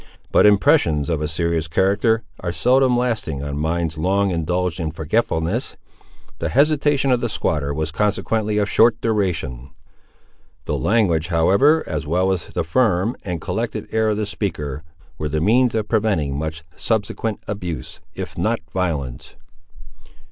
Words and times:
But 0.31 0.47
impressions 0.47 1.11
of 1.11 1.21
a 1.21 1.27
serious 1.27 1.67
character 1.67 2.23
are 2.39 2.51
seldom 2.51 2.97
lasting 2.97 3.43
on 3.43 3.59
minds 3.59 3.99
long 3.99 4.31
indulged 4.31 4.79
in 4.79 4.89
forgetfulness. 4.89 5.77
The 6.39 6.49
hesitation 6.49 7.11
of 7.11 7.21
the 7.21 7.29
squatter 7.29 7.71
was 7.71 7.91
consequently 7.91 8.57
of 8.57 8.67
short 8.67 8.99
duration. 8.99 9.69
The 10.65 10.75
language, 10.75 11.27
however, 11.27 11.83
as 11.85 12.07
well 12.07 12.31
as 12.31 12.47
the 12.47 12.63
firm 12.63 13.15
and 13.23 13.39
collected 13.39 13.85
air 13.91 14.09
of 14.09 14.17
the 14.17 14.25
speaker, 14.25 14.83
were 15.19 15.29
the 15.29 15.39
means 15.39 15.75
of 15.75 15.87
preventing 15.87 16.35
much 16.35 16.63
subsequent 16.75 17.43
abuse, 17.47 17.99
if 18.15 18.35
not 18.35 18.59
violence. 18.73 19.35